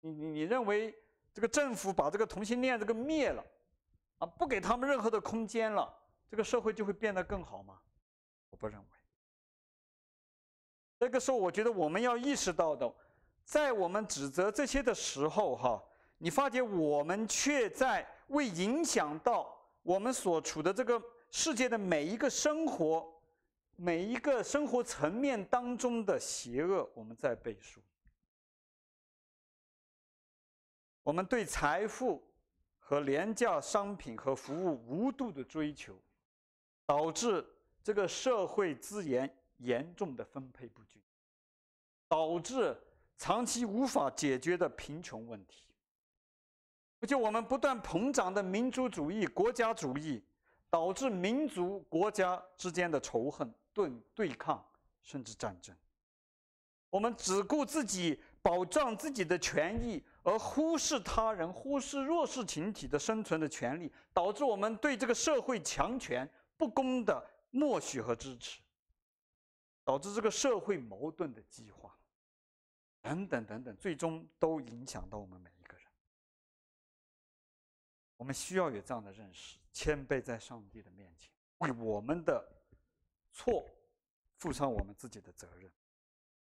[0.00, 0.98] 你你你认为
[1.32, 3.44] 这个政府把这个同性恋这个灭了，
[4.18, 5.94] 啊，不给他们任何的空间了，
[6.28, 7.78] 这个社会就会变得更好吗？
[8.50, 8.86] 我不认为。
[10.98, 12.92] 这个时候，我觉得我们要意识到的，
[13.44, 15.82] 在我们指责这些的时候，哈，
[16.18, 23.10] 你发觉我们却在为影响到我们所处的这个世界的每一个生活。
[23.76, 27.80] 每一个生活层面当中的邪恶，我们在背书。
[31.02, 32.22] 我们对财富
[32.78, 35.92] 和廉价商品和服务无度的追求，
[36.86, 37.44] 导致
[37.82, 41.02] 这个社会资源严重的分配不均，
[42.06, 42.80] 导致
[43.16, 45.64] 长期无法解决的贫穷问题。
[47.00, 50.22] 而且我们不断膨胀的民族主义、国家主义，
[50.70, 53.52] 导致民族国家之间的仇恨。
[53.74, 54.64] 对对抗，
[55.02, 55.76] 甚至战争，
[56.90, 68.60] 我们只顾自己保障自己的权益，而忽视他人、忽视弱势群体的生存的权利，导致我们对这个社会强权不公的默许和支持，
[69.84, 71.93] 导致这个社会矛盾的激化，
[73.04, 75.86] 等等等等，最终都影响到我们每一个人。
[78.16, 82.42] 我们需要有这样的认识，谦卑在上帝的面前，为我们的。
[83.36, 83.68] 错，
[84.36, 85.68] 负上我们自己的责任，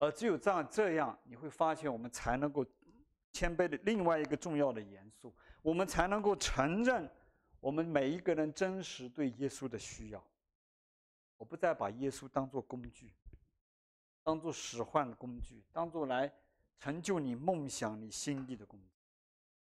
[0.00, 2.66] 而只有这样，这样你会发现，我们才能够
[3.30, 7.08] 谦卑的另外一个重要的元素，我们才能够承认
[7.60, 10.22] 我们每一个人真实对耶稣的需要。
[11.36, 13.14] 我不再把耶稣当作工具，
[14.22, 16.32] 当作使唤的工具，当作来
[16.78, 19.00] 成就你梦想、你心意的工具，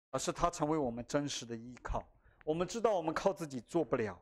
[0.10, 2.04] 而是他成为我们真实的依靠。
[2.44, 4.20] 我们知道，我们靠自己做不了。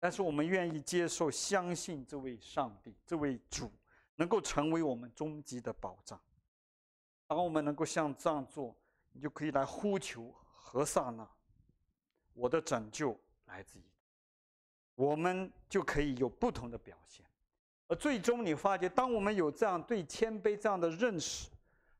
[0.00, 3.70] 但是我们愿意接受、相信这位上帝、这位主，
[4.14, 6.20] 能够成为我们终极的保障。
[7.26, 8.74] 当我们能够像这样做，
[9.12, 11.28] 你就可以来呼求何撒那，
[12.32, 13.82] 我的拯救来自于，
[14.94, 17.26] 我们就可以有不同的表现。
[17.88, 21.48] 而最终你发觉，当我们有这样对谦卑这样的认识，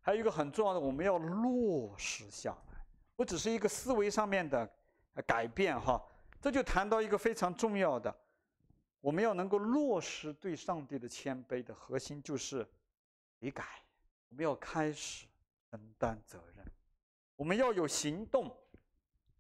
[0.01, 2.79] 还有一个很重要的，我们要落实下来，
[3.17, 4.71] 不只是一个思维上面的
[5.27, 6.01] 改变哈。
[6.41, 8.15] 这就谈到一个非常重要的，
[9.01, 12.65] 我们要能够落实对上帝的谦卑的核心就是
[13.41, 13.65] 悔改，
[14.29, 15.27] 我们要开始
[15.71, 16.65] 承担责任，
[17.35, 18.55] 我们要有行动，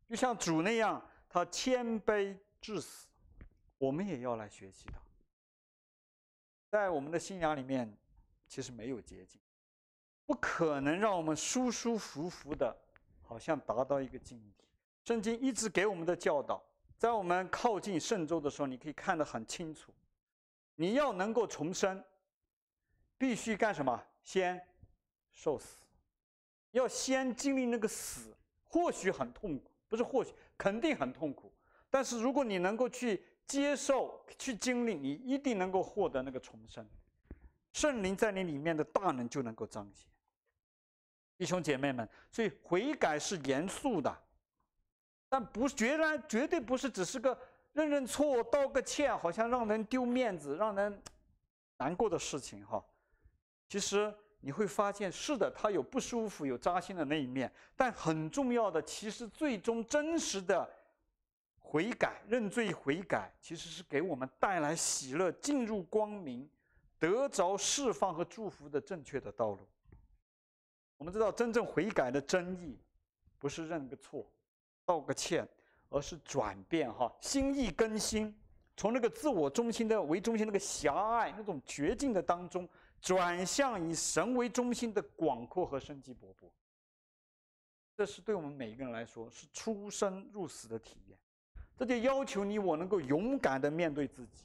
[0.08, 3.06] 就像主那样，他谦卑至死，
[3.76, 4.98] 我们也要来学习他。
[6.70, 7.90] 在我们的信仰里面，
[8.46, 9.40] 其实没有捷径，
[10.26, 12.76] 不可能让我们舒舒服服的，
[13.22, 14.64] 好像达到一个境地。
[15.04, 16.62] 圣经一直给我们的教导，
[16.98, 19.92] 在我们靠近圣周的时候，你可以看得很清楚。
[20.74, 22.04] 你要能够重生，
[23.16, 24.00] 必须干什么？
[24.22, 24.62] 先
[25.32, 25.82] 受死，
[26.72, 31.50] 要先经历那个死，或许很痛苦，不是或许，肯定很痛苦。
[31.88, 36.86] 但是如果你能够去接受、去经历，你一定能够获得那个重生。
[37.72, 40.06] 圣灵在你里面的大能就能够彰显。
[41.36, 44.16] 弟兄姐妹们，所以悔改是严肃的。
[45.28, 47.38] 但不，绝然绝对不是只是个
[47.72, 51.02] 认认错、道个歉，好像让人丢面子、让人
[51.76, 52.84] 难过的事情哈。
[53.68, 57.52] 其实你会发现，是的，他有不舒服、有扎心的那一面。
[57.76, 60.68] 但很重要的，其实最终真实的
[61.70, 66.48] 悔改、认罪悔改，其实是给我们带来喜乐、进入光明、
[66.98, 69.68] 得着释放和祝福的正确的道路。
[70.96, 72.78] 我们知道，真正悔改的真意，
[73.38, 74.26] 不是认个错。
[74.86, 75.46] 道个歉，
[75.90, 78.34] 而是转变哈，心意更新，
[78.74, 82.66] 从那个自我中心的为中心那个狭隘那种绝境的当中，
[82.98, 86.50] 转向以神为中心的广阔和生机勃勃。
[87.94, 91.18] 这是对我们每一个人来说是出生入死的体验。
[91.78, 94.44] 这就要求你我能够勇敢的面对自己，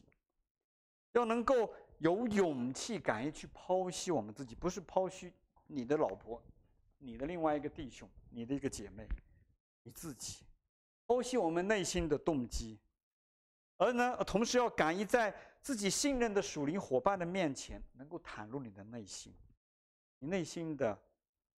[1.14, 5.34] 要能够有勇气敢于去剖析我们自己，不是剖析
[5.66, 6.42] 你的老婆、
[7.00, 9.08] 你的另外一个弟兄、你的一个姐妹。
[9.86, 10.46] 你自己
[11.08, 12.80] 剖析我们内心的动机，
[13.76, 19.34] 而呢，同时要敢于在自己信任的属灵伙伴的面前，能够袒露你的内心，
[20.20, 20.98] 你内心的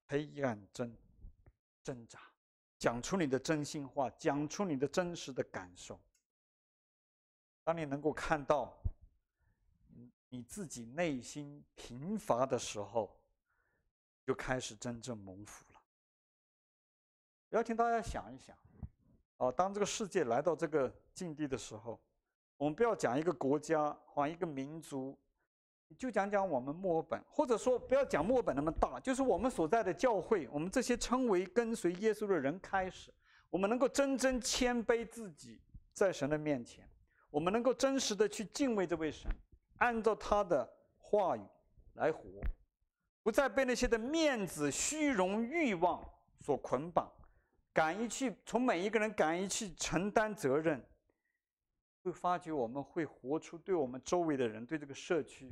[0.08, 0.92] 黑暗挣
[1.84, 2.20] 挣扎，
[2.86, 6.00] 讲出你的真心话，讲出你的真实的感受。
[7.64, 8.72] 当你能够看到
[10.30, 13.20] 你自己内心贫乏的时候，
[14.24, 15.82] 就开始真正蒙福了。
[17.50, 18.56] 要请大家想一想，
[19.38, 22.00] 啊，当这个世界来到这个境地的时候，
[22.56, 25.18] 我们不要讲一个国家，或一个民族，
[25.98, 33.14] 就讲讲我们墨尔本，或者说不要讲墨尔本那么大，就是我们所在的教会，我们这些称为跟随耶稣的人开始，
[33.50, 35.62] 我们能够真正谦卑自己
[35.94, 36.86] 在神的面前，
[37.30, 39.32] 我们能够真实的去敬畏这位神，
[39.78, 41.42] 按照他的话语
[41.94, 42.22] 来活，
[43.24, 46.04] 不再被那些的面子、虚荣、欲望
[46.42, 47.10] 所捆绑。
[47.72, 50.82] 敢于去从每一个人敢于去承担责任，
[52.04, 55.50] 会发觉我们会活出对我们周围的人、对这个社区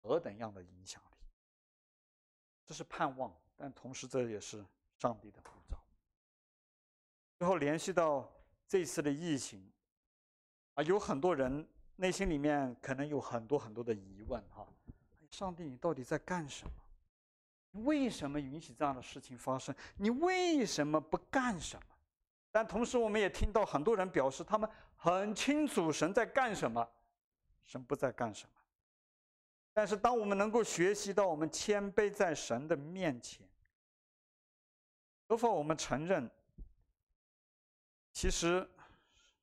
[0.00, 1.26] 何等样的影响力。
[2.64, 4.64] 这是盼望，但同时这也是
[4.98, 5.78] 上帝的呼召。
[7.38, 8.30] 最后联系到
[8.66, 9.70] 这次的疫情，
[10.74, 14.66] 啊，有很多人内心里面可能有很多很多的疑问哈，
[15.30, 17.82] 上帝，你到底在干什么？
[17.84, 19.74] 为什么允许这样的事情发生？
[19.96, 21.86] 你为什么不干什么？
[22.50, 26.86] 但同时，我们也听到很多人表示，他们很清楚神在干什么，
[27.64, 28.57] 神不在干什么。
[29.78, 33.46] 但是，当我们能够学习到我们谦卑在神的面前，
[35.28, 36.28] 何况我们承认，
[38.12, 38.68] 其实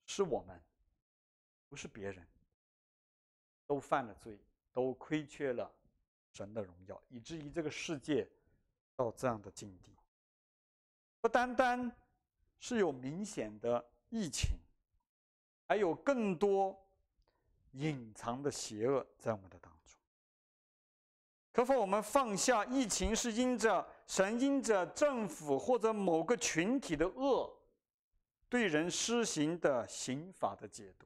[0.06, 0.62] 是我们，
[1.70, 2.28] 不是别人，
[3.66, 4.38] 都犯了罪，
[4.74, 5.72] 都亏缺了。
[6.34, 8.30] 神的荣耀，以至于这个世界
[8.94, 9.96] 到这样的境地，
[11.22, 11.90] 不单单
[12.60, 14.50] 是有明显的疫情，
[15.66, 16.78] 还有更多
[17.72, 19.75] 隐藏的邪恶在我们的当中。
[21.56, 27.50] 可否我们放下疫情是因着神因着政府或者某个群体的恶
[28.50, 31.06] 对人施行的刑法的解读？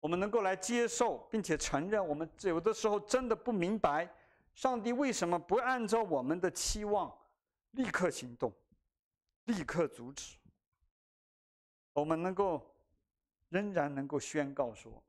[0.00, 4.06] 我们能够来接受，并且承认，我们有的时候真的不明白，
[4.54, 7.10] 上帝为什么不按照我们的期望
[7.70, 8.52] 立刻行动，
[9.44, 10.36] 立刻阻止。
[11.94, 12.70] 我们能够
[13.48, 15.02] 仍然能够宣告说：“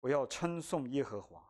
[0.00, 1.42] 我要称颂耶和华，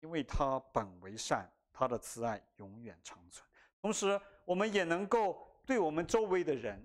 [0.00, 3.46] 因为他本为善，他的慈爱永远长存。”
[3.80, 6.84] 同时，我们也能够对我们周围的人、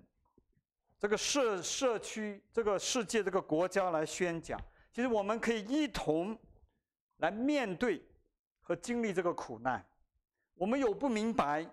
[0.98, 4.60] 这个社社区、这个世界、这个国家来宣讲。
[4.92, 6.38] 其实我们可以一同
[7.18, 8.02] 来面对
[8.60, 9.84] 和经历这个苦难。
[10.54, 11.68] 我们有不明白，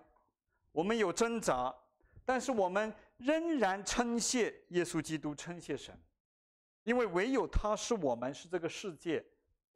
[0.72, 1.74] 我们有挣扎，
[2.22, 5.98] 但是我们仍然称谢耶稣基督，称谢神，
[6.82, 9.24] 因为唯有他是我们是这个世界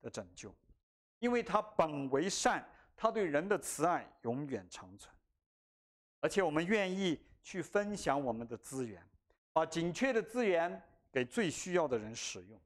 [0.03, 0.55] 的拯救，
[1.19, 2.67] 因为他本为善，
[2.97, 5.15] 他对人的慈爱永远长存，
[6.21, 9.03] 而且我们愿意去分享我们的资源，
[9.53, 12.61] 把紧缺的资源给最需要的人使用。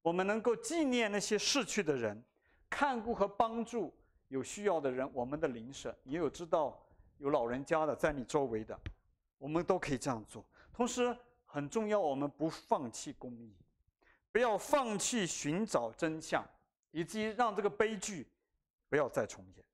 [0.00, 2.22] 我们能够纪念那些逝去的人，
[2.68, 3.94] 看顾和帮助
[4.28, 6.80] 有需要的人，我们的邻舍，也有知道
[7.18, 8.78] 有老人家的在你周围的，
[9.38, 10.44] 我们都可以这样做。
[10.72, 13.54] 同时很重要，我们不放弃公益，
[14.32, 16.44] 不要放弃寻找真相，
[16.92, 18.26] 以及让这个悲剧
[18.88, 19.64] 不要再重演。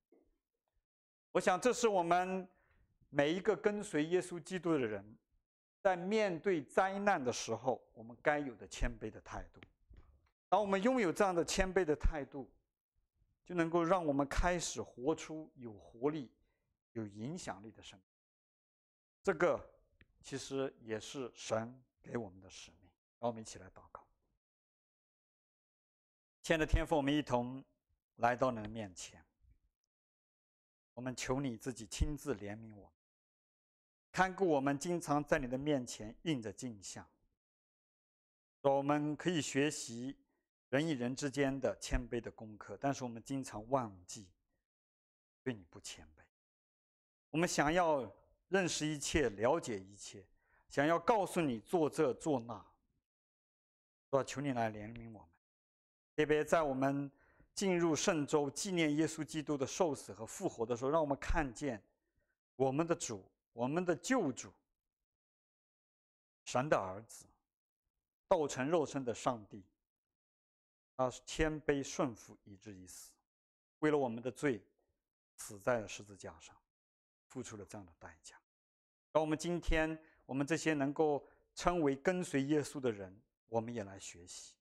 [1.33, 2.49] 我想这是我们
[3.11, 5.05] 每一个跟随耶稣基督的人，
[5.81, 9.61] 在面对灾难的时候，我们该有的谦卑的态度。
[10.49, 12.51] 当我们拥有这样的谦卑的态度，
[13.45, 16.31] 就能够让我们开始活出有活力、
[16.93, 18.07] 有影响力的生命。
[19.23, 19.61] 这个
[20.23, 22.91] 其实也是神给我们的使命。
[23.21, 24.08] 让我们一起来祷告。
[26.49, 27.63] 亲爱的天父，我们一同
[28.17, 29.23] 来到你的面前，
[30.95, 32.91] 我们求你自己亲自怜悯我，
[34.11, 37.07] 看顾我们，经常在你的面前印着镜像，
[38.63, 40.17] 说我们可以学习。
[40.71, 44.27] 人与人之间的谦卑的功课，但是我们经常忘记
[45.43, 46.23] 对你不谦卑。
[47.29, 48.11] 我们想要
[48.49, 50.25] 认识一切，了解一切，
[50.71, 52.65] 想要告诉你做这做那，
[54.09, 55.29] 我求你来怜悯我们。
[56.19, 57.09] 特别在我们
[57.55, 61.81] 进入圣周纪念耶稣基督的受死和复活的时候，让我们看见
[62.57, 64.53] 我们的主，我们的救主，
[66.45, 67.25] 神的儿子，
[68.27, 69.63] 道成肉身的上帝。
[70.97, 73.13] 他是谦卑顺服以至于死，
[73.79, 74.61] 为了我们的罪，
[75.37, 76.53] 死在了十字架上，
[77.29, 78.35] 付出了这样的代价。
[79.13, 79.97] 而我们今天，
[80.27, 83.17] 我们这些能够称为跟随耶稣的人，
[83.49, 84.57] 我们也来学习，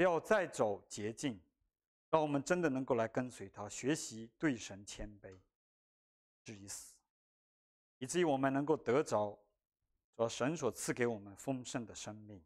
[0.00, 1.38] 不要再走捷径，
[2.08, 5.38] 让我们真的能够来跟随他，学习对神谦卑，
[6.42, 6.94] 至于死，
[7.98, 9.38] 以至于我们能够得着，
[10.16, 12.42] 主神所赐给我们丰盛的生命，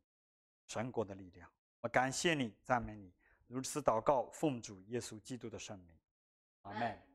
[0.67, 1.49] 神国的力量。
[1.81, 3.13] 我感谢你，赞美你，
[3.47, 5.97] 如此祷告，奉主耶稣基督的圣名，
[6.63, 7.14] 阿门。